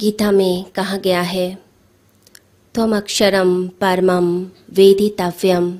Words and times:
गीता 0.00 0.30
में 0.30 0.64
कहा 0.64 0.96
गया 0.96 1.20
है, 1.20 1.58
त्वम 2.74 2.96
अक्षरम 2.96 3.68
परमम 3.68 4.44
वेदितव्यम। 4.72 5.78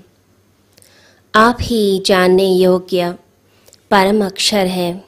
आप 1.35 1.59
ही 1.61 2.03
जानने 2.07 2.55
योग्य 2.55 3.15
परम 3.91 4.27
अक्षर 4.27 4.67
है। 4.67 5.05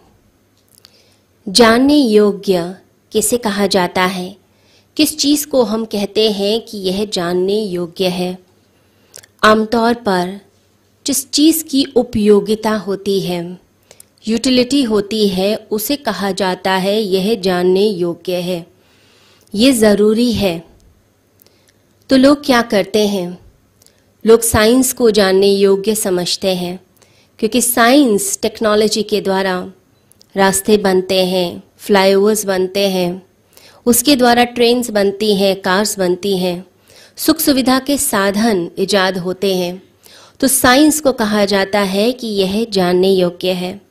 जानने 1.49 1.95
योग्य 1.95 2.77
किसे 3.12 3.38
कहा 3.38 3.67
जाता 3.67 4.04
है? 4.04 4.37
किस 4.96 5.18
चीज़ 5.18 5.46
को 5.46 5.62
हम 5.62 5.84
कहते 5.84 6.30
हैं 6.30 6.61
कि 6.61 6.79
यह 6.79 7.04
जानने 7.04 7.62
योग्य 7.62 8.08
है? 8.08 8.38
आमतौर 9.45 9.95
पर 9.95 10.40
जिस 11.06 11.30
चीज़ 11.30 11.64
की 11.64 11.84
उपयोगिता 11.96 12.70
होती 12.70 13.20
है, 13.20 13.58
यूटिलिटी 14.29 14.82
होती 14.82 15.29
है, 15.29 15.56
उसे 15.56 15.96
कहा 15.96 16.30
जाता 16.30 16.72
है, 16.72 17.02
यह 17.02 17.40
जानने 17.40 17.88
योग्य 17.88 18.36
है। 18.36 18.70
ये 19.55 19.73
ज़रूरी 19.73 20.32
है। 20.32 20.64
तो 22.11 22.16
लोग 22.16 22.45
क्या 22.45 22.62
करते 22.62 23.06
हैं? 23.06 23.38
लोग 24.27 24.41
साइंस 24.41 24.93
को 24.93 25.11
जानने 25.11 25.47
योग्य 25.47 25.95
समझते 25.95 26.55
हैं, 26.55 26.80
क्योंकि 27.38 27.60
साइंस 27.60 28.38
टेक्नोलॉजी 28.43 29.02
के 29.02 29.21
द्वारा 29.21 29.73
रास्ते 30.37 30.77
बनते 30.77 31.24
हैं, 31.27 31.62
फ्लाईओवर्स 31.79 32.45
बनते 32.47 32.88
हैं, 32.88 33.23
उसके 33.87 34.16
द्वारा 34.16 34.45
ट्रेन्स 34.45 34.91
बनती 34.91 35.37
हैं, 35.37 35.60
कार्स 35.60 35.98
बनती 35.98 36.38
हैं, 36.38 36.66
सुख 37.16 37.38
सुविधा 37.38 37.79
के 37.79 37.98
साधन 37.98 38.71
इजाद 38.79 39.19
होते 39.19 39.55
हैं। 39.57 39.82
तो 40.41 40.48
साइंस 40.48 41.01
को 41.01 41.12
कहा 41.12 41.45
जाता 41.45 41.80
है 41.80 42.12
कि 42.12 42.27
यह 42.27 42.66
जानने 42.71 43.12
योग्य 43.12 43.52
है। 43.52 43.90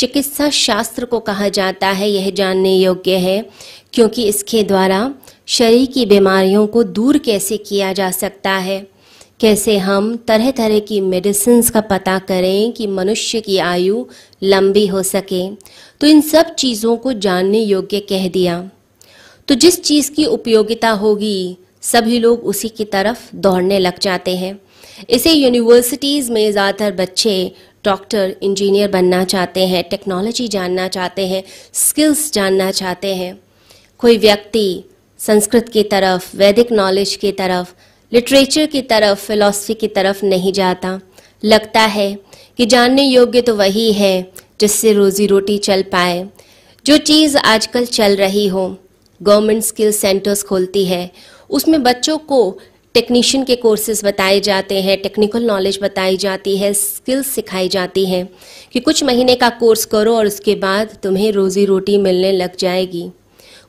चिकित्सा 0.00 0.50
शास्त्र 0.50 1.04
को 1.04 1.20
कहा 1.20 1.48
जाता 1.48 1.88
है, 1.88 2.10
यह 2.10 2.30
जानने 2.30 2.76
योग्य 2.76 3.16
है, 3.16 3.50
क्योंकि 3.92 4.24
इसके 4.24 4.62
द्वारा 4.62 5.14
शरीर 5.46 5.86
की 5.86 6.06
बीमारियों 6.06 6.66
को 6.66 6.82
दूर 6.82 7.18
कैसे 7.18 7.56
किया 7.56 7.92
जा 7.92 8.10
सकता 8.10 8.50
है? 8.50 8.86
कैसे 9.40 9.78
हम 9.78 10.16
तरह 10.16 10.50
तरह 10.50 10.78
की 10.78 11.00
मेडिसिन 11.00 11.62
का 11.62 11.80
पता 11.80 12.18
करें 12.18 12.72
कि 12.72 12.86
मनुष्य 12.86 13.40
की 13.40 13.58
आयु 13.58 14.06
लंबी 14.42 14.86
हो 14.86 15.02
सके? 15.02 15.50
तो 16.00 16.06
इन 16.06 16.20
सब 16.20 16.54
चीज़ों 16.54 16.96
को 16.96 17.12
जानने 17.12 17.60
योग्य 17.60 18.00
कह 18.00 18.28
दिया। 18.28 18.70
तो 19.48 19.54
जिस 19.54 19.82
चीज़ 19.82 20.12
की 20.12 20.24
उपयोगिता 20.24 20.90
होगी, 20.90 21.56
सभी 21.82 22.18
लोग 22.18 22.44
उसी 22.44 22.68
की 22.68 22.84
तरफ़ 22.84 23.36
दौड़ने 23.36 23.78
लग 23.78 23.98
जाते 23.98 24.36
हैं। 24.36 24.60
इसे 25.10 25.32
यूनिवर्सिटीज़ 25.32 26.32
में 26.32 26.52
ज़्यादातर 26.52 26.92
बच्चे 26.92 27.52
डॉक्टर, 27.84 28.36
इंजीनियर 28.42 28.90
बनना 28.90 29.24
चाहते 29.24 29.66
हैं, 29.66 29.84
टेक्नोलॉजी 29.90 30.48
जानना 30.48 30.88
चाहते 30.88 31.26
हैं, 31.26 31.42
स्किल्स 31.72 32.32
जानना 32.32 32.70
चाहते 32.70 33.14
हैं। 33.14 33.40
कोई 33.98 34.18
व्यक्ति 34.18 34.84
संस्कृत 35.18 35.68
की 35.68 35.82
तरफ़, 35.82 36.36
वैदिक 36.36 36.72
नॉलेज 36.72 37.14
की 37.16 37.32
तरफ़ 37.32 37.72
लिटरेचर 38.12 38.66
की 38.66 38.82
तरफ़ 38.82 39.26
फिलॉसफी 39.26 39.74
की 39.74 39.88
तरफ़ 39.88 40.24
नहीं 40.26 40.52
जाता। 40.52 41.00
लगता 41.44 41.80
है 41.80 42.18
कि 42.56 42.66
जानने 42.66 43.02
योग्य 43.02 43.40
तो 43.40 43.54
वही 43.54 43.92
है 43.92 44.32
जिससे 44.60 44.92
रोज़ी 44.92 45.26
रोटी 45.26 45.58
चल 45.58 45.82
पाए। 45.82 46.28
जो 46.86 46.96
चीज़ 46.96 47.36
आजकल 47.38 47.84
चल 47.84 48.16
रही 48.16 48.46
हो 48.46 48.76
गवर्नमेंट 49.22 49.62
स्किल 49.62 49.92
सेंटर्स 49.92 50.42
खोलती 50.42 50.84
है, 50.84 51.10
उसमें 51.50 51.82
बच्चों 51.82 52.18
को 52.18 52.58
टेक्नीशियन 52.94 53.44
के 53.44 53.54
कोर्सेज 53.56 54.00
बताए 54.04 54.38
जाते 54.40 54.80
हैं 54.82 54.96
टेक्निकल 55.02 55.42
नॉलेज 55.42 55.78
बताई 55.82 56.16
जाती 56.16 56.56
है 56.56 56.72
स्किल्स 56.72 57.26
सिखाई 57.26 57.68
जाती 57.68 58.04
हैं 58.06 58.28
कि 58.72 58.80
कुछ 58.80 59.02
महीने 59.04 59.34
का 59.34 59.48
कोर्स 59.60 59.84
करो 59.84 60.16
और 60.16 60.26
उसके 60.26 60.54
बाद 60.56 60.96
तुम्हें 61.02 61.30
रोज़ी 61.32 61.64
रोटी 61.64 61.96
मिलने 61.98 62.32
लग 62.32 62.56
जाएगी। 62.58 63.10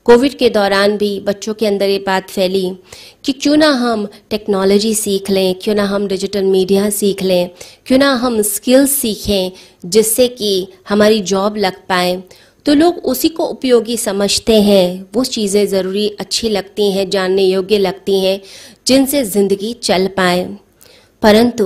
कोविड 0.06 0.38
के 0.38 0.50
दौरान 0.50 0.98
भी 0.98 1.20
बच्चों 1.20 1.54
के 1.54 1.66
अंदर 1.66 1.90
ये 1.90 2.00
बात 2.08 2.30
फैली 2.30 2.72
कि 3.26 3.32
क्यों 3.34 3.58
ना 3.58 3.70
हम 3.72 4.08
टेक्नोलॉजी 4.30 4.94
सीख 4.96 5.30
लें, 5.30 5.56
क्यों 5.56 5.76
ना 5.76 5.84
हम 5.86 6.08
डिजिटल 6.08 6.44
मीडिया 6.46 6.90
सीख 6.92 7.24
लें, 7.24 7.50
क्यों 7.86 8.00
ना 8.00 8.14
हम 8.16 8.42
स्किल्स 8.44 8.92
सीखें 8.92 9.52
जिससे 9.86 10.28
कि 10.30 10.68
हमारी 10.90 11.22
जॉब 11.24 11.58
लग 11.58 11.86
पाए। 11.90 12.22
तो 12.66 12.74
लोग 12.74 12.98
उसी 13.06 13.30
को 13.30 13.46
उपयोगी 13.46 13.96
समझते 13.98 14.60
हैं। 14.62 15.06
वो 15.14 15.24
चीज़ें 15.26 15.66
ज़रूरी 15.68 16.08
अच्छी 16.20 16.50
लगती 16.50 16.92
हैं, 16.92 17.10
जानने 17.10 17.44
योग्य 17.44 17.78
लगती 17.78 18.20
हैं 18.20 18.40
जिनसे 18.92 19.24
ज़िंदगी 19.26 19.72
चल 19.74 20.08
पाए। 20.08 20.44
परंतु 21.22 21.66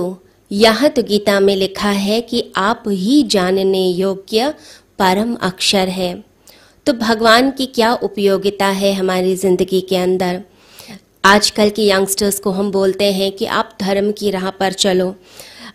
यह 0.50 0.86
तो 0.88 1.02
गीता 1.02 1.38
में 1.40 1.54
लिखा 1.56 1.90
है 1.90 2.20
कि 2.20 2.42
आप 2.56 2.82
ही 2.88 3.22
जानने 3.22 3.86
योग्य 3.86 4.52
परम 4.98 5.34
अक्षर 5.42 5.88
है। 5.88 6.12
तो 6.86 6.92
भगवान 6.92 7.50
की 7.50 7.66
क्या 7.66 7.92
उपयोगिता 8.02 8.66
है 8.66 8.92
हमारी 8.92 9.34
ज़िंदगी 9.36 9.80
के 9.80 9.96
अंदर? 9.96 10.40
आजकल 11.24 11.70
के 11.70 11.88
यंगस्टर्स 11.88 12.38
को 12.38 12.50
हम 12.50 12.70
बोलते 12.70 13.12
हैं 13.12 13.30
कि 13.32 13.46
आप 13.46 13.76
धर्म 13.80 14.12
की 14.12 14.30
राह 14.30 14.50
पर 14.50 14.72
चलो। 14.74 15.14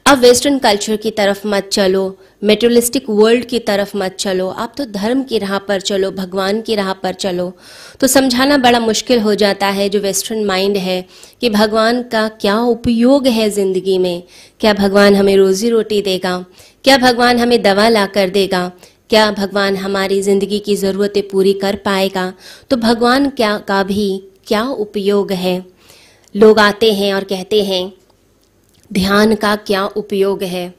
अब 0.06 0.20
वेस्टर्न 0.20 0.58
कल्चर 0.60 0.96
की 0.96 1.10
तरफ़ 1.12 1.42
मत 1.48 1.68
चलो, 1.72 2.02
मेटेरियलिस्टिक 2.44 3.10
वर्ल्ड 3.10 3.46
की 3.46 3.60
तरफ़ 3.60 3.96
मत 3.98 4.16
चलो। 4.20 4.48
आप 4.50 4.74
तो 4.78 4.86
धर्म 4.86 5.22
की 5.24 5.38
राह 5.38 5.58
पर 5.60 5.82
चलो, 5.82 6.10
भगवान 6.12 6.62
की 6.62 6.76
राह 6.76 6.92
पर 6.94 7.14
चलो। 7.14 7.52
तो 8.00 8.08
समझाना 8.08 8.58
बड़ा 8.58 8.80
मुश्किल 8.80 9.20
हो 9.20 9.36
जाता 9.36 9.68
है 9.68 9.88
जो 9.90 10.00
वेस्टर्न 10.00 10.44
माइंड 10.46 10.78
है 10.78 11.06
कि 11.42 11.50
भगवान 11.50 12.02
का 12.04 12.28
क्या 12.42 12.58
उपयोग 12.60 13.28
है 13.28 13.50
ज़िंदगी 13.50 13.98
में। 13.98 14.24
क्या 14.60 14.74
भगवान 14.74 15.16
हमें 15.16 15.36
रोज़ी 15.38 15.70
रोटी 15.70 16.02
देगा? 16.02 16.38
क्या 16.84 16.98
भगवान 16.98 17.40
हमें 17.40 17.62
दवा 17.62 17.88
ला 17.90 18.06
कर 18.08 18.30
देगा? 18.30 18.68
क्या 19.10 19.30
भगवान 19.32 19.76
हमारी 19.76 20.22
ज़िंदगी 20.22 20.60
की 20.60 20.76
ज़रूरतें 20.76 21.28
पूरी 21.30 21.54
कर 21.54 21.76
पाएगा? 21.86 22.32
तो 22.70 22.78
भगवान 22.78 23.30
क्या 23.30 23.58
का 23.68 23.82
भी 23.84 24.12
क्या 24.48 24.64
उपयोग 24.64 25.32
है? 25.32 25.64
लोग 26.36 26.60
आते 26.60 26.92
हैं 26.94 27.14
और 27.14 27.24
कहते 27.24 27.64
हैं 27.64 27.92
ध्यान 28.94 29.36
का 29.36 29.56
क्या 29.56 29.86
उपयोग 29.86 30.44
है? 30.44 30.74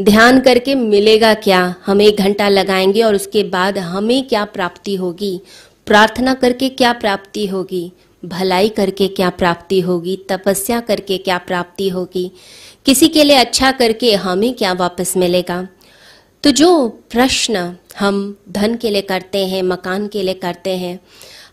ध्यान 0.00 0.40
करके 0.40 0.74
मिलेगा 0.74 1.34
क्या? 1.34 1.74
हम 1.86 2.00
एक 2.00 2.16
घंटा 2.16 2.48
लगाएँगे 2.48 3.02
और 3.02 3.14
उसके 3.14 3.44
बाद 3.44 3.78
हमें 3.78 4.28
क्या 4.28 4.44
प्राप्ति 4.44 4.94
होगी? 4.94 5.40
प्रार्थना 5.86 6.34
करके 6.34 6.68
क्या 6.68 6.92
प्राप्ति 6.92 7.46
होगी? 7.46 7.92
भलाई 8.24 8.68
करके 8.68 9.08
क्या 9.08 9.30
प्राप्ति 9.30 9.80
होगी? 9.80 10.16
तपस्या 10.16 10.80
करके 10.80 11.18
क्या 11.18 11.38
प्राप्ति 11.38 11.88
होगी? 11.88 12.32
किसी 12.86 13.08
के 13.08 13.24
लिए 13.24 13.36
अच्छा 13.36 13.70
करके 13.70 14.14
हमें 14.14 14.54
क्या 14.54 14.72
वापस 14.72 15.16
मिलेगा? 15.16 15.68
तो 16.42 16.50
जो 16.50 16.88
प्रश्न 16.88 17.76
हम 17.98 18.36
धन 18.48 18.74
के 18.76 18.90
लिए 18.90 19.02
करते 19.02 19.46
हैं, 19.46 19.62
मकान 19.62 20.08
के 20.08 20.22
लिए 20.22 20.34
करते 20.34 20.70
हैं 20.70 21.00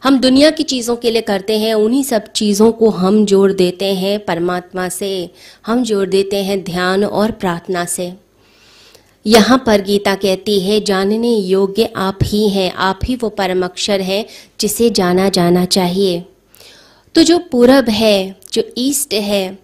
हम 0.06 0.20
दुनिया 0.20 0.50
की 0.50 0.64
चीज़ों 0.64 0.96
के 0.96 1.12
लिए 1.12 1.22
करते 1.22 1.60
हैं, 1.60 1.74
उन्हीं 1.74 2.04
सब 2.04 2.28
चीज़ों 2.28 2.72
को 2.72 2.90
हम 2.90 3.26
जोड़ 3.26 3.52
देते 3.52 3.86
हैं 3.86 4.26
परमात्मा 4.26 4.90
से। 4.90 5.30
हम 5.66 5.84
जोड़ 5.84 6.10
देते 6.10 6.44
हैं 6.44 6.64
ध्यान 6.64 7.04
और 7.04 7.32
प्रार्थना 7.32 7.86
से। 7.86 8.14
यहाँ 9.26 9.64
पर 9.66 9.82
गीता 9.82 10.16
कहती 10.16 10.60
है, 10.60 10.82
जानने 10.82 11.36
योग्य 11.36 11.94
आप 11.96 12.20
ही 12.24 12.50
हैं, 12.50 12.74
आप 12.74 13.00
ही 13.06 13.16
वो 13.16 13.30
परम 13.30 13.64
अक्षर 13.64 14.02
है 14.02 14.26
जिसे 14.60 14.90
जाना 14.90 15.30
जाना 15.30 15.66
चाहिए। 15.66 16.26
तो 17.16 17.24
जो 17.24 17.38
पूरब 17.38 17.90
है, 17.90 18.36
जो 18.54 18.64
ईस्ट 18.78 19.14
है, 19.14 19.60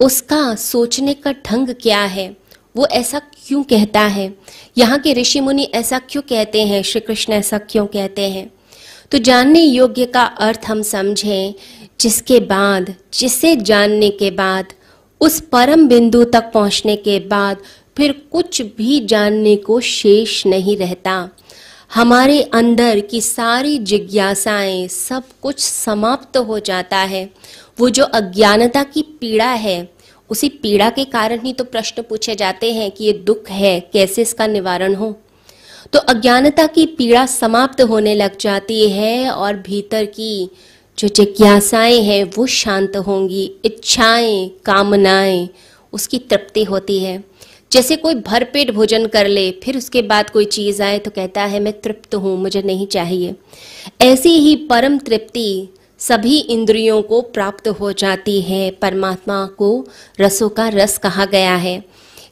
उसका 0.00 0.54
सोचने 0.54 1.14
का 1.14 1.32
ढंग 1.32 1.68
क्या 1.68 2.04
है? 2.04 2.36
वो 2.76 2.86
ऐसा 2.86 3.18
क्यों 3.18 3.62
कहता 3.62 4.00
है? 4.00 4.34
यहाँ 4.78 4.98
के 4.98 5.12
ऋषि 5.12 5.40
मुनि 5.40 5.62
ऐसा 5.62 5.98
क्यों 5.98 6.22
कहते 6.22 6.66
हैं? 6.66 6.82
श्री 6.82 7.00
कृष्ण 7.00 7.32
ऐसा 7.32 7.58
क्यों 7.58 7.86
कहते 7.86 8.22
हैं? 8.22 8.52
तो 9.12 9.18
जानने 9.18 9.60
योग्य 9.60 10.06
का 10.06 10.22
अर्थ 10.22 10.60
हम 10.66 10.82
समझें, 10.82 11.54
जिसके 12.00 12.40
बाद, 12.40 12.94
जिसे 13.14 13.56
जानने 13.56 14.10
के 14.10 14.30
बाद, 14.30 14.66
उस 15.20 15.40
परम 15.40 15.88
बिंदु 15.88 16.24
तक 16.24 16.50
पहुँचने 16.54 16.96
के 16.96 17.20
बाद 17.20 17.56
फिर 17.96 18.12
कुछ 18.32 18.62
भी 18.62 19.00
जानने 19.00 19.56
को 19.56 19.80
शेष 19.80 20.46
नहीं 20.46 20.76
रहता। 20.76 21.30
हमारे 21.94 22.42
अंदर 22.42 23.00
की 23.00 23.20
सारी 23.20 23.78
जिज्ञासाएँ 23.78 24.88
सब 24.88 25.22
कुछ 25.42 25.60
समाप्त 25.60 26.36
हो 26.36 26.58
जाता 26.58 26.96
है। 26.96 27.30
वो 27.80 27.90
जो 27.90 28.04
अज्ञानता 28.04 28.82
की 28.82 29.02
पीड़ा 29.02 29.50
है, 29.50 29.90
उसी 30.30 30.48
पीड़ा 30.48 30.90
के 30.90 31.04
कारण 31.04 31.40
ही 31.40 31.52
तो 31.52 31.64
प्रश्न 31.64 32.02
पूछे 32.02 32.34
जाते 32.34 32.72
हैं 32.72 32.90
कि 32.90 33.04
ये 33.04 33.12
दुख 33.12 33.50
है, 33.50 33.80
कैसे 33.80 34.22
इसका 34.22 34.46
निवारण 34.46 34.94
हो? 34.94 35.21
तो 35.92 35.98
अज्ञानता 35.98 36.66
की 36.66 36.86
पीड़ा 36.86 37.26
समाप्त 37.26 37.80
होने 37.80 38.14
लग 38.14 38.38
जाती 38.38 38.90
है 38.90 39.30
और 39.30 39.56
भीतर 39.56 40.04
की 40.04 40.50
जो 40.98 41.08
जिज्ञासाएँ 41.08 42.00
हैं, 42.00 42.24
वो 42.24 42.46
शांत 42.46 42.96
होंगी। 42.96 43.52
इच्छाएँ, 43.64 44.50
कामनाएँ, 44.64 45.48
उसकी 45.92 46.18
तृप्ति 46.18 46.64
होती 46.64 46.98
है। 46.98 47.24
जैसे 47.72 47.96
कोई 47.96 48.14
भरपेट 48.14 48.70
भोजन 48.70 49.06
कर 49.06 49.28
ले, 49.28 49.50
फिर 49.50 49.76
उसके 49.76 50.02
बाद 50.02 50.30
कोई 50.30 50.44
चीज़ 50.44 50.82
आए 50.82 50.98
तो 50.98 51.10
कहता 51.10 51.42
है, 51.42 51.60
मैं 51.60 51.80
तृप्त 51.80 52.14
हूँ, 52.14 52.38
मुझे 52.38 52.62
नहीं 52.62 52.86
चाहिए। 52.86 53.34
ऐसी 54.00 54.28
ही 54.28 54.56
परम 54.56 54.98
तृप्ति 54.98 55.68
सभी 55.98 56.38
इंद्रियों 56.38 57.02
को 57.02 57.20
प्राप्त 57.20 57.68
हो 57.68 57.92
जाती 57.92 58.40
है। 58.40 58.70
परमात्मा 58.70 59.46
को 59.46 59.86
रसों 60.20 60.48
का 60.48 60.68
रस 60.68 60.98
कहा 60.98 61.24
गया 61.24 61.56
है। 61.56 61.84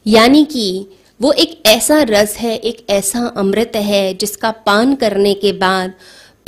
यानी 0.07 0.45
कि 0.45 0.85
वो 1.21 1.31
एक 1.33 1.61
ऐसा 1.67 2.01
रस 2.01 2.35
है, 2.37 2.55
एक 2.55 2.85
ऐसा 2.89 3.25
अमृत 3.37 3.75
है 3.75 4.13
जिसका 4.13 4.51
पान 4.65 4.95
करने 4.95 5.33
के 5.33 5.51
बाद 5.53 5.93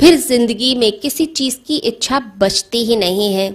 फिर 0.00 0.16
ज़िंदगी 0.16 0.74
में 0.74 0.90
किसी 0.92 1.26
चीज़ 1.26 1.56
की 1.66 1.76
इच्छा 1.78 2.18
बचती 2.38 2.84
ही 2.84 2.96
नहीं 2.96 3.32
है। 3.34 3.54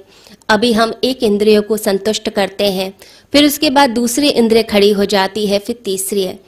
अभी 0.50 0.72
हम 0.74 0.94
एक 1.04 1.24
इंद्रिय 1.24 1.60
को 1.62 1.78
संतुष्ट 1.78 2.30
करते 2.30 2.72
हैं, 2.72 2.94
फिर 3.34 3.46
उसके 3.46 3.70
बाद 3.70 3.90
दूसरी 3.90 4.30
इंद्रिय 4.30 4.64
खड़ी 4.64 4.92
हो 4.92 5.06
जाती 5.06 5.46
है, 5.48 5.60
फिर 5.60 5.82
तीसरी 5.86 6.24
है। 6.24 6.40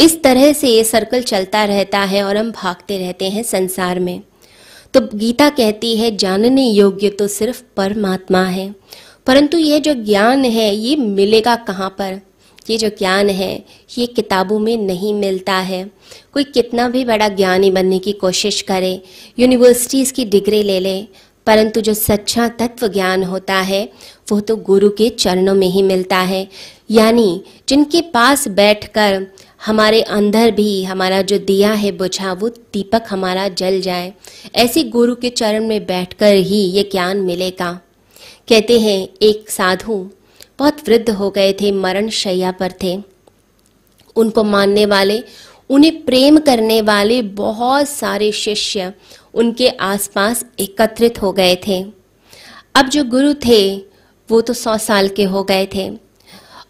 इस 0.00 0.22
तरह 0.22 0.52
से 0.52 0.68
ये 0.68 0.84
सर्कल 0.84 1.22
चलता 1.22 1.64
रहता 1.64 1.98
है 2.00 2.22
और 2.24 2.36
हम 2.36 2.50
भागते 2.52 2.98
रहते 2.98 3.30
हैं 3.30 3.42
संसार 3.44 4.00
में। 4.00 4.20
तो 4.94 5.00
गीता 5.14 5.48
कहती 5.50 5.96
है, 5.96 6.16
जानने 6.16 6.68
योग्य 6.68 7.10
तो 7.10 7.28
सिर्फ़ 7.28 7.62
परमात्मा 7.76 8.44
है, 8.44 8.74
परंतु 9.26 9.58
यह 9.58 9.78
जो 9.78 9.94
ज्ञान 9.96 10.44
है, 10.44 10.74
ये 10.76 10.96
मिलेगा 10.96 11.56
कहाँ 11.56 11.88
पर? 11.90 12.20
ये 12.70 12.78
जो 12.78 12.88
ज्ञान 12.88 13.30
है, 13.30 13.64
ये 13.98 14.06
किताबों 14.06 14.58
में 14.58 14.76
नहीं 14.76 15.14
मिलता 15.14 15.54
है। 15.54 15.90
कोई 16.32 16.44
कितना 16.44 16.88
भी 16.88 17.04
बड़ा 17.04 17.28
ज्ञानी 17.28 17.70
बनने 17.70 17.98
की 17.98 18.12
कोशिश 18.12 18.62
करे 18.62 19.02
यूनिवर्सिटीज़ 19.38 20.12
की 20.12 20.24
डिग्री 20.24 20.62
ले 20.62 20.80
ले, 20.80 21.02
परंतु 21.46 21.80
जो 21.80 21.94
सच्चा 21.94 22.48
तत्व 22.48 22.88
ज्ञान 22.88 23.22
होता 23.24 23.54
है, 23.54 23.92
वो 24.30 24.40
तो 24.40 24.56
गुरु 24.56 24.90
के 24.90 25.08
चरणों 25.08 25.54
में 25.54 25.66
ही 25.66 25.82
मिलता 25.82 26.16
है। 26.16 26.48
यानी 26.90 27.42
जिनके 27.68 28.00
पास 28.00 28.48
बैठकर 28.48 29.26
हमारे 29.66 30.02
अंदर 30.02 30.50
भी 30.50 30.84
हमारा 30.84 31.22
जो 31.22 31.38
दिया 31.38 31.72
है 31.72 31.92
बुझा, 31.92 32.32
वो 32.32 32.48
दीपक 32.48 33.02
हमारा 33.08 33.48
जल 33.48 33.80
जाए। 33.80 34.12
ऐसे 34.54 34.82
गुरु 34.82 35.14
के 35.14 35.30
चरण 35.30 35.66
में 35.66 35.86
बैठकर 35.86 36.34
ही 36.34 36.56
ये 36.56 36.82
ज्ञान 36.82 37.16
मिलेगा। 37.16 37.80
कहते 38.48 38.80
हैं, 38.80 39.08
एक 39.22 39.50
साधु 39.50 40.10
बहुत 40.58 40.88
वृद्ध 40.88 41.10
हो 41.10 41.30
गए 41.30 41.52
थे, 41.52 41.72
मरण 41.72 42.08
शैया 42.08 42.52
पर 42.52 42.72
थे। 42.82 42.98
उनको 44.16 44.44
मानने 44.44 44.86
वाले, 44.86 45.22
उन्हें 45.70 46.04
प्रेम 46.04 46.38
करने 46.38 46.80
वाले 46.82 47.22
बहुत 47.22 47.88
सारे 47.88 48.32
शिष्य 48.32 48.92
उनके 49.34 49.68
आसपास 49.68 50.44
एकत्रित 50.60 51.22
हो 51.22 51.32
गए 51.32 51.56
थे। 51.66 51.82
अब 52.74 52.88
जो 52.88 53.04
गुरु 53.04 53.34
थे, 53.34 53.76
वो 54.28 54.40
तो 54.40 54.52
सौ 54.52 54.78
साल 54.78 55.08
के 55.08 55.24
हो 55.24 55.42
गए 55.44 55.68
थे। 55.74 55.88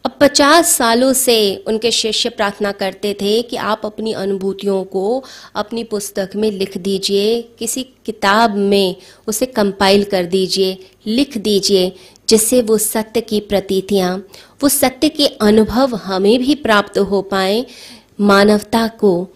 अब 0.05 0.19
पचास 0.21 0.71
सालों 0.73 1.13
से 1.13 1.65
उनके 1.67 1.91
शिष्य 1.91 2.29
प्रार्थना 2.29 2.73
करते 2.73 3.15
थे 3.15 3.43
कि 3.43 3.57
आप 3.57 3.87
अपनी 3.87 4.13
अनुभूतियों 4.13 4.85
को 4.85 5.25
अपनी 5.55 5.85
पुस्तक 5.85 6.31
में 6.37 6.51
लिख 6.51 6.79
दीजिए, 6.79 7.43
किसी 7.59 7.83
किताब 8.07 8.55
में 8.57 8.97
उसे 9.27 9.47
कंपाइल 9.47 10.05
कर 10.05 10.25
दीजिए, 10.25 10.79
लिख 11.07 11.39
दीजिए 11.39 11.93
जिससे 12.29 12.63
वो 12.63 12.79
सत्य 12.79 13.21
की 13.21 13.41
प्रतीतियाँ, 13.41 14.27
वो 14.63 14.69
सत्य 14.69 15.09
के 15.09 15.27
अनुभव 15.27 15.95
हमें 15.95 16.39
भी 16.39 16.55
प्राप्त 16.55 16.99
हो 16.99 17.23
पाए, 17.23 17.67
मानवता 18.21 18.89
को 18.89 19.29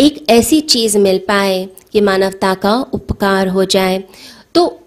एक 0.00 0.26
ऐसी 0.30 0.60
चीज़ 0.60 0.98
मिल 0.98 1.18
पाए 1.18 1.68
कि 1.92 2.00
मानवता 2.00 2.54
का 2.54 2.74
उपकार 2.92 3.48
हो 3.48 3.64
जाए। 3.64 4.04
तो 4.54 4.80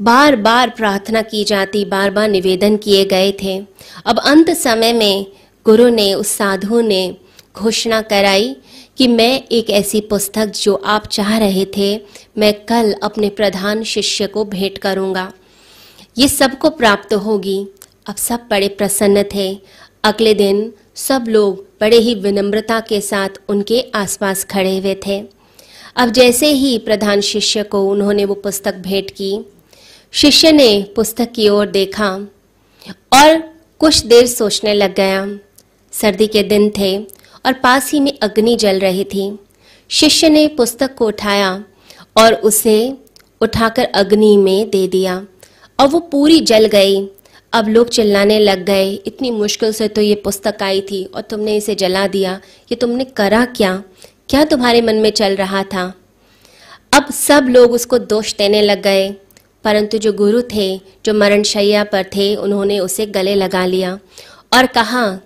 बार 0.00 0.36
बार 0.36 0.70
प्रार्थना 0.70 1.22
की 1.22 1.44
जाती 1.44 1.84
बार 1.84 2.10
बार 2.10 2.28
निवेदन 2.28 2.76
किए 2.76 3.04
गए 3.04 3.32
थे। 3.42 3.66
अब 4.06 4.18
अंत 4.18 4.50
समय 4.50 4.92
में 4.92 5.26
गुरु 5.64 5.88
ने, 5.88 6.14
उस 6.14 6.28
साधु 6.28 6.80
ने 6.80 7.16
घोषणा 7.56 8.00
कराई 8.00 8.56
कि 8.96 9.08
मैं 9.08 9.42
एक 9.52 9.70
ऐसी 9.70 10.00
पुस्तक 10.00 10.46
जो 10.46 10.74
आप 10.74 11.06
चाह 11.06 11.38
रहे 11.38 11.66
थे, 11.76 12.00
मैं 12.38 12.64
कल 12.64 12.94
अपने 13.02 13.28
प्रधान 13.28 13.82
शिष्य 13.82 14.26
को 14.26 14.44
भेंट 14.44 14.78
करूँगा। 14.78 15.32
ये 16.18 16.26
सबको 16.28 16.70
प्राप्त 16.70 17.12
होगी। 17.14 17.58
अब 18.06 18.16
सब 18.16 18.46
बड़े 18.50 18.68
प्रसन्न 18.68 19.22
थे। 19.34 19.46
अगले 20.04 20.32
दिन 20.34 20.72
सब 20.96 21.24
लोग 21.28 21.66
बड़े 21.80 21.96
ही 21.96 22.14
विनम्रता 22.14 22.78
के 22.80 23.00
साथ 23.00 23.38
उनके 23.48 23.80
आसपास 23.94 24.44
खड़े 24.44 24.78
हुए 24.78 24.94
थे। 25.06 25.22
अब 25.96 26.10
जैसे 26.10 26.46
ही 26.46 26.76
प्रधान 26.78 27.20
शिष्य 27.20 27.62
को 27.62 27.84
उन्होंने 27.90 28.24
वो 28.24 28.34
पुस्तक 28.34 28.74
भेंट 28.74 29.10
की, 29.10 29.38
शिष्य 30.12 30.52
ने 30.52 30.82
पुस्तक 30.96 31.32
की 31.32 31.48
ओर 31.48 31.66
देखा 31.66 32.10
और 33.14 33.36
कुछ 33.80 34.04
देर 34.06 34.26
सोचने 34.26 34.74
लग 34.74 34.94
गया। 34.94 35.26
सर्दी 35.92 36.26
के 36.26 36.42
दिन 36.42 36.70
थे 36.78 36.96
और 37.46 37.52
पास 37.52 37.92
ही 37.92 38.00
में 38.00 38.12
अग्नि 38.22 38.56
जल 38.56 38.80
रही 38.80 39.04
थी। 39.04 39.30
शिष्य 39.90 40.28
ने 40.28 40.46
पुस्तक 40.48 40.94
को 40.94 41.06
उठाया 41.06 41.64
और 42.16 42.34
उसे 42.34 42.78
उठाकर 43.40 43.84
अग्नि 43.84 44.36
में 44.36 44.70
दे 44.70 44.86
दिया। 44.88 45.22
और 45.80 45.88
वो 45.88 45.98
पूरी 45.98 46.40
जल 46.40 46.66
गई। 46.66 47.08
अब 47.52 47.68
लोग 47.68 47.88
चिल्लाने 47.88 48.38
लग 48.38 48.64
गए, 48.64 48.90
इतनी 48.92 49.30
मुश्किल 49.30 49.72
से 49.72 49.88
तो 49.88 50.00
ये 50.00 50.14
पुस्तक 50.14 50.56
आई 50.62 50.80
थी 50.80 51.04
और 51.04 51.20
तुमने 51.20 51.56
इसे 51.56 51.74
जला 51.74 52.06
दिया। 52.06 52.40
ये 52.72 52.74
तुमने 52.74 53.04
करा 53.04 53.44
क्या? 53.44 53.82
क्या 54.28 54.44
तुम्हारे 54.44 54.80
मन 54.80 54.96
में 54.96 55.10
चल 55.10 55.36
रहा 55.36 55.62
था? 55.62 55.94
अब 56.92 57.10
सब 57.10 57.46
लोग 57.48 57.72
उसको 57.72 57.98
दोष 57.98 58.34
देने 58.34 58.62
लग 58.62 58.82
गए। 58.82 59.14
परंतु 59.64 59.98
जो 59.98 60.12
गुरु 60.12 60.42
थे, 60.42 60.80
जो 61.04 61.14
मरणशैया 61.14 61.84
पर 61.84 62.02
थे, 62.02 62.36
उन्होंने 62.36 62.78
उसे 62.78 63.06
गले 63.06 63.34
लगा 63.34 63.66
लिया 63.66 63.98
और 64.52 64.66
कहा 64.66 65.20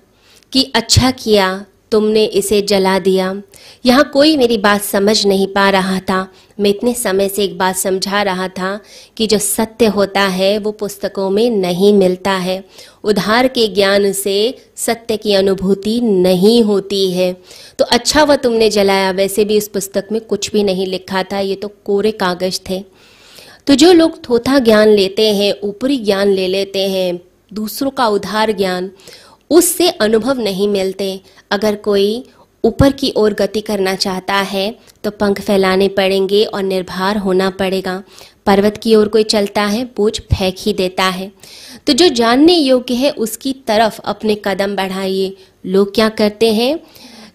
कि 0.53 0.73
अच्छा 0.75 1.11
किया 1.11 1.65
तुमने 1.93 2.25
इसे 2.25 2.62
जला 2.62 2.99
दिया। 2.99 3.43
यहाँ 3.87 4.11
कोई 4.12 4.37
मेरी 4.37 4.59
बात 4.59 4.83
समझ 4.83 5.27
नहीं 5.27 5.47
पा 5.47 5.71
रहा 5.71 6.00
था। 6.00 6.33
मैं 6.61 6.71
इतने 6.71 6.94
समय 6.94 7.29
से 7.29 7.44
एक 7.44 7.59
बात 7.59 7.77
समझा 7.77 8.23
रहा 8.23 8.49
था 8.49 8.81
कि 9.17 9.27
जो 9.27 9.39
सत्य 9.39 9.87
होता 9.87 10.21
है, 10.21 10.59
वो 10.59 10.73
पुस्तकों 10.73 11.31
में 11.31 11.50
नहीं 11.50 11.94
मिलता 11.94 12.31
है। 12.31 12.65
उधार 13.05 13.49
के 13.49 13.69
ज्ञान 13.69 14.12
से 14.12 14.55
सत्य 14.77 15.17
की 15.17 15.35
अनुभूति 15.35 16.00
नहीं 16.00 16.62
होती 16.62 17.12
है। 17.12 17.37
तो 17.79 17.85
अच्छा 17.85 18.25
वह 18.25 18.37
तुमने 18.37 18.71
जलाया। 18.71 19.11
वैसे 19.11 19.44
भी 19.44 19.56
इस 19.56 19.69
पुस्तक 19.69 20.05
में 20.12 20.21
कुछ 20.21 20.50
भी 20.50 20.62
नहीं 20.62 20.87
लिखा 20.87 21.23
था। 21.23 21.39
ये 21.39 21.55
तो 21.55 21.69
कोरे 21.69 22.11
कागज़ 22.11 22.61
थे। 22.71 22.85
तो 23.67 23.75
जो 23.75 23.93
लोग 23.93 24.29
थोथा 24.29 24.59
ज्ञान 24.59 24.89
लेते 24.89 25.35
हैं, 25.35 25.55
ऊपरी 25.62 25.99
ज्ञान 25.99 26.29
ले 26.29 26.49
लेते 26.49 26.89
हैं, 26.89 27.21
दूसरों 27.53 27.91
का 27.91 28.09
उधार 28.09 28.53
ज्ञान 28.53 28.91
उससे 29.53 29.89
अनुभव 29.91 30.41
नहीं 30.41 30.69
मिलते। 30.69 31.21
अगर 31.51 31.75
कोई 31.77 32.25
ऊपर 32.65 32.93
की 32.93 33.13
ओर 33.17 33.33
गति 33.35 33.61
करना 33.61 33.95
चाहता 33.95 34.35
है 34.35 34.75
तो 35.05 35.11
पंख 35.11 35.41
फैलाने 35.41 35.89
पड़ेंगे 35.89 36.45
और 36.45 36.63
निर्भर 36.63 37.17
होना 37.17 37.49
पड़ेगा। 37.51 38.03
पर्वत 38.47 38.77
की 38.77 38.95
ओर 38.95 39.09
कोई 39.09 39.23
चलता 39.25 39.63
है, 39.63 39.85
बोझ 39.97 40.19
फेंक 40.21 40.55
ही 40.59 40.73
देता 40.73 41.05
है। 41.05 41.31
तो 41.87 41.93
जो 41.93 42.09
जानने 42.11 42.55
योग्य 42.55 42.95
है, 42.95 43.11
उसकी 43.11 43.53
तरफ़ 43.67 44.01
अपने 44.01 44.37
कदम 44.45 44.77
बढ़ाइए। 44.77 45.37
लोग 45.67 45.95
क्या 45.95 46.09
करते 46.09 46.53
हैं? 46.53 46.79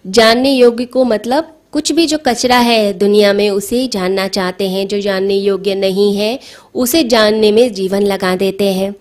जानने 0.06 0.52
योग्य 0.52 0.84
को 0.84 1.04
मतलब 1.04 1.54
कुछ 1.72 1.92
भी 1.92 2.06
जो 2.06 2.18
कचरा 2.18 2.58
है 2.58 2.92
दुनिया 2.92 3.32
में, 3.32 3.48
उसे 3.50 3.86
जानना 3.86 4.26
चाहते 4.28 4.68
हैं। 4.68 4.86
जो 4.88 5.00
जानने 5.00 5.34
योग्य 5.34 5.74
नहीं 5.74 6.14
है, 6.16 6.38
उसे 6.74 7.02
जानने 7.04 7.52
में 7.52 7.72
जीवन 7.74 8.02
लगा 8.02 8.34
देते 8.36 8.72
हैं। 8.72 8.94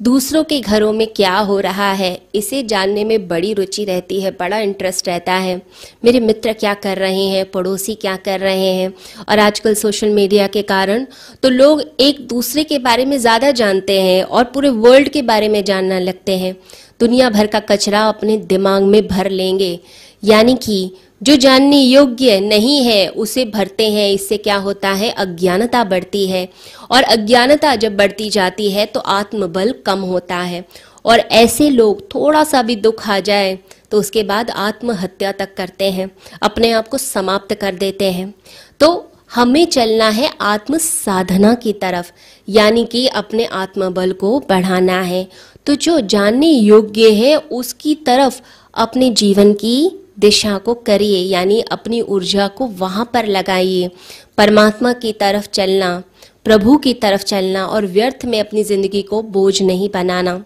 दूसरों 0.00 0.42
के 0.44 0.58
घरों 0.60 0.92
में 0.92 1.06
क्या 1.06 1.34
हो 1.38 1.58
रहा 1.60 1.90
है, 1.92 2.20
इसे 2.34 2.62
जानने 2.62 3.04
में 3.04 3.26
बड़ी 3.28 3.52
रुचि 3.54 3.84
रहती 3.84 4.20
है, 4.20 4.30
बड़ा 4.30 4.58
इंटरेस्ट 4.58 5.08
रहता 5.08 5.32
है। 5.34 5.60
मेरे 6.04 6.20
मित्र 6.20 6.52
क्या 6.52 6.74
कर 6.76 6.98
रहे 6.98 7.24
हैं, 7.24 7.44
पड़ोसी 7.50 7.94
क्या 7.94 8.14
कर 8.18 8.40
रहे 8.40 8.72
हैं? 8.72 8.92
और 9.28 9.38
आजकल 9.38 9.74
सोशल 9.74 10.10
मीडिया 10.10 10.46
के 10.46 10.62
कारण 10.64 11.06
तो 11.42 11.48
लोग 11.48 11.82
एक 12.00 12.26
दूसरे 12.28 12.64
के 12.64 12.78
बारे 12.78 13.04
में 13.04 13.16
ज़्यादा 13.18 13.50
जानते 13.52 14.00
हैं 14.00 14.22
और 14.22 14.44
पूरे 14.44 14.68
वर्ल्ड 14.68 15.08
के 15.08 15.22
बारे 15.24 15.48
में 15.48 15.62
जानना 15.64 15.98
लगते 15.98 16.38
हैं। 16.38 16.54
दुनिया 17.00 17.30
भर 17.30 17.46
का 17.46 17.60
कचरा 17.62 18.08
अपने 18.08 18.36
दिमाग 18.38 18.82
में 18.84 19.06
भर 19.08 19.30
लेंगे। 19.30 19.78
यानी 20.22 20.54
कि 20.56 20.90
जो 21.20 21.36
जानने 21.36 21.80
योग्य 21.80 22.38
नहीं 22.40 22.82
है, 22.84 23.08
उसे 23.08 23.44
भरते 23.44 23.90
हैं। 23.90 24.10
इससे 24.10 24.36
क्या 24.36 24.56
होता 24.56 24.88
है? 24.88 25.10
अज्ञानता 25.10 25.82
बढ़ती 25.84 26.26
है। 26.26 26.48
और 26.90 27.02
अज्ञानता 27.02 27.74
जब 27.76 27.96
बढ़ती 27.96 28.28
जाती 28.30 28.70
है 28.70 28.86
तो 28.86 29.00
आत्मबल 29.00 29.74
कम 29.86 30.00
होता 30.00 30.36
है। 30.36 30.64
और 31.04 31.18
ऐसे 31.18 31.68
लोग 31.70 32.02
थोड़ा 32.14 32.44
सा 32.44 32.62
भी 32.62 32.76
दुख 32.76 33.08
आ 33.08 33.18
जाए 33.20 33.58
तो 33.90 33.98
उसके 33.98 34.22
बाद 34.22 34.50
आत्महत्या 34.50 35.32
तक 35.32 35.54
करते 35.56 35.90
हैं। 35.90 36.10
अपने 36.42 36.70
आप 36.70 36.88
को 36.88 36.98
समाप्त 36.98 37.54
कर 37.54 37.74
देते 37.74 38.10
हैं। 38.12 38.34
तो 38.80 39.04
हमें 39.34 39.64
चलना 39.66 40.08
है 40.08 40.30
आत्म 40.40 40.78
साधना 40.78 41.54
की 41.54 41.72
तरफ़, 41.72 42.10
यानी 42.48 42.84
कि 42.84 43.06
अपने 43.06 43.44
आत्मबल 43.44 44.12
को 44.12 44.38
बढ़ाना 44.40 45.00
है। 45.02 45.28
तो 45.66 45.74
जो 45.74 46.00
जानने 46.00 46.50
योग्य 46.50 47.10
है, 47.10 47.36
उसकी 47.36 47.94
तरफ़ 47.94 48.40
अपने 48.74 49.10
जीवन 49.10 49.52
की 49.52 49.90
दिशा 50.18 50.56
को 50.58 50.74
करिए, 50.74 51.18
यानी 51.18 51.60
अपनी 51.60 52.00
ऊर्जा 52.00 52.48
को 52.48 52.66
वहाँ 52.66 53.10
पर 53.14 53.26
लगाइए। 53.26 53.90
परमात्मा 54.38 54.92
की 54.92 55.12
तरफ़ 55.12 55.48
चलना, 55.48 56.02
प्रभु 56.44 56.76
की 56.76 56.94
तरफ़ 56.94 57.22
चलना 57.22 57.66
और 57.66 57.86
व्यर्थ 57.86 58.24
में 58.24 58.40
अपनी 58.40 58.64
ज़िंदगी 58.64 59.02
को 59.02 59.22
बोझ 59.22 59.62
नहीं 59.62 59.88
बनाना। 59.94 60.44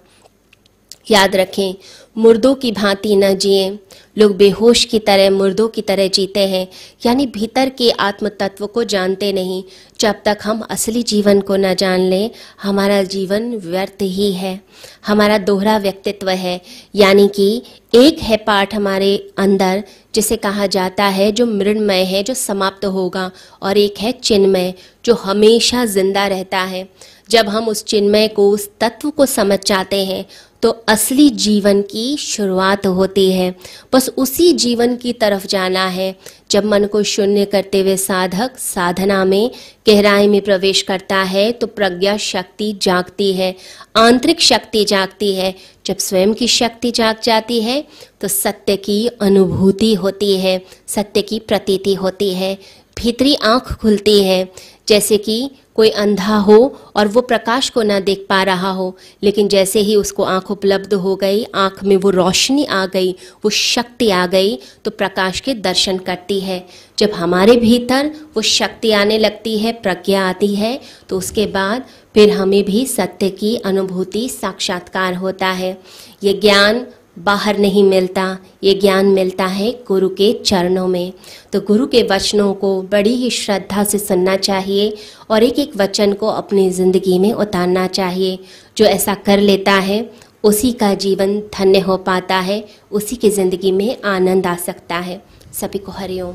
याद 1.10 1.36
रखें 1.36 1.74
मुर्दों 2.16 2.54
की 2.54 2.70
भांति 2.72 3.16
न 3.16 3.34
जिए। 3.34 3.68
लोग 4.16 4.36
बेहोश 4.36 4.84
की 4.84 4.98
तरह 4.98 5.30
मुर्दों 5.30 5.68
की 5.68 5.82
तरह 5.82 6.08
जीते 6.08 6.40
हैं, 6.40 6.66
यानी 7.06 7.26
भीतर 7.26 7.68
के 7.68 7.90
आत्म 7.90 8.28
तत्व 8.40 8.66
को 8.66 8.84
जानते 8.84 9.32
नहीं। 9.32 9.62
जब 10.00 10.22
तक 10.24 10.38
हम 10.42 10.60
असली 10.70 11.02
जीवन 11.02 11.40
को 11.40 11.56
न 11.56 11.74
जान 11.74 12.00
लें, 12.00 12.30
हमारा 12.62 13.02
जीवन 13.04 13.50
व्यर्थ 13.56 14.02
ही 14.02 14.32
है। 14.32 14.60
हमारा 15.06 15.38
दोहरा 15.38 15.78
व्यक्तित्व 15.78 16.30
है, 16.30 16.60
यानी 16.94 17.26
कि 17.28 17.62
एक 17.94 18.18
है 18.18 18.36
पाठ 18.36 18.74
हमारे 18.74 19.16
अंदर, 19.38 19.82
जिसे 20.14 20.36
कहा 20.36 20.66
जाता 20.66 21.04
है 21.04 21.32
जो 21.32 21.46
मृणमय 21.46 22.04
है, 22.04 22.22
जो 22.22 22.34
समाप्त 22.34 22.84
होगा, 22.84 23.30
और 23.62 23.78
एक 23.78 23.98
है 23.98 24.12
चिन्मय, 24.12 24.72
जो 25.04 25.14
हमेशा 25.14 25.84
ज़िंदा 25.86 26.26
रहता 26.26 26.58
है। 26.58 26.88
जब 27.30 27.48
हम 27.48 27.68
उस 27.68 27.84
चिन्मय 27.84 28.28
को, 28.28 28.50
उस 28.50 28.70
तत्व 28.80 29.10
को 29.10 29.26
समझ 29.26 29.58
जाते 29.66 30.04
हैं 30.04 30.24
तो 30.62 30.70
असली 30.88 31.28
जीवन 31.30 31.80
की 32.02 32.16
शुरुआत 32.16 32.86
होती 32.88 33.30
है। 33.32 33.54
बस 33.92 34.08
उसी 34.16 34.52
जीवन 34.52 34.96
की 34.96 35.12
तरफ़ 35.12 35.46
जाना 35.46 35.86
है, 35.88 36.14
जब 36.50 36.64
मन 36.64 36.84
को 36.84 37.02
शून्य 37.02 37.44
करते 37.44 37.80
हुए 37.80 37.96
साधक 37.96 38.56
साधना 38.58 39.24
में 39.24 39.50
गहराई 39.88 40.28
में 40.28 40.40
प्रवेश 40.40 40.82
करता 40.82 41.16
है 41.24 41.50
तो 41.52 41.66
प्रज्ञा 41.68 42.16
शक्ति 42.16 42.72
जागती 42.82 43.32
है, 43.32 43.54
आंतरिक 43.96 44.40
शक्ति 44.40 44.84
जागती 44.84 45.34
है। 45.34 45.54
जब 45.86 45.96
स्वयं 45.98 46.34
की 46.34 46.48
शक्ति 46.48 46.90
जाग 46.90 47.20
जाती 47.22 47.60
है 47.62 47.84
तो 48.20 48.28
सत्य 48.28 48.76
की 48.76 49.06
अनुभूति 49.20 49.94
होती 49.94 50.36
है, 50.36 50.60
सत्य 50.86 51.22
की 51.22 51.38
प्रतीति 51.38 51.94
होती 51.94 52.32
है, 52.34 52.54
भीतरी 52.96 53.34
आँख 53.34 53.72
खुलती 53.72 54.22
है, 54.24 54.48
जैसे 54.88 55.16
कि 55.18 55.50
कोई 55.76 55.90
अंधा 55.90 56.36
हो 56.38 56.56
और 56.96 57.08
वो 57.08 57.20
प्रकाश 57.22 57.68
को 57.70 57.82
ना 57.82 57.98
देख 58.00 58.26
पा 58.28 58.42
रहा 58.42 58.70
हो, 58.70 58.96
लेकिन 59.22 59.48
जैसे 59.48 59.80
ही 59.80 59.96
उसको 59.96 60.22
आँख 60.24 60.50
उपलब्ध 60.50 60.94
हो 60.94 61.14
गई, 61.16 61.44
आँख 61.44 61.82
में 61.84 61.96
वो 61.96 62.10
रोशनी 62.10 62.64
आ 62.64 62.84
गई, 62.86 63.12
वो 63.44 63.50
शक्ति 63.50 64.10
आ 64.10 64.26
गई 64.26 64.58
तो 64.84 64.90
प्रकाश 64.92 65.40
के 65.40 65.54
दर्शन 65.56 65.98
करती 65.98 66.40
है। 66.40 66.64
जब 66.98 67.12
हमारे 67.12 67.56
भीतर 67.56 68.10
वो 68.36 68.42
शक्ति 68.42 68.92
आने 68.92 69.18
लगती 69.18 69.58
है, 69.58 69.72
प्रज्ञा 69.72 70.28
आती 70.28 70.54
है 70.54 70.78
तो 71.08 71.18
उसके 71.18 71.46
बाद 71.48 71.84
फिर 72.14 72.30
हमें 72.30 72.62
भी 72.64 72.86
सत्य 72.86 73.30
की 73.30 73.56
अनुभूति 73.56 74.28
साक्षात्कार 74.30 75.14
होता 75.14 75.46
है। 75.46 75.76
ये 76.24 76.32
ज्ञान 76.34 76.86
बाहर 77.16 77.58
नहीं 77.58 77.82
मिलता, 77.84 78.38
ये 78.64 78.74
ज्ञान 78.74 79.06
मिलता 79.06 79.46
है 79.46 79.70
गुरु 79.88 80.08
के 80.08 80.32
चरणों 80.32 80.86
में। 80.88 81.12
तो 81.52 81.60
गुरु 81.60 81.86
के 81.86 82.02
वचनों 82.02 82.52
को 82.54 82.82
बड़ी 82.82 83.14
ही 83.14 83.30
श्रद्धा 83.30 83.84
से 83.84 83.98
सुनना 83.98 84.36
चाहिए 84.36 84.96
और 85.30 85.42
एक 85.42 85.58
एक 85.58 85.76
वचन 85.76 86.12
को 86.12 86.26
अपनी 86.26 86.70
ज़िंदगी 86.70 87.18
में 87.18 87.32
उतारना 87.32 87.86
चाहिए। 87.86 88.38
जो 88.76 88.84
ऐसा 88.84 89.14
कर 89.14 89.40
लेता 89.40 89.72
है, 89.72 90.10
उसी 90.44 90.72
का 90.72 90.94
जीवन 90.94 91.38
धन्य 91.58 91.78
हो 91.78 91.96
पाता 91.96 92.38
है, 92.40 92.64
उसी 92.92 93.16
की 93.16 93.30
ज़िंदगी 93.30 93.72
में 93.72 94.02
आनंद 94.02 94.46
आ 94.46 94.56
सकता 94.56 94.96
है। 94.96 95.22
सभी 95.52 95.78
को 95.78 95.92
हरिओम। 95.92 96.34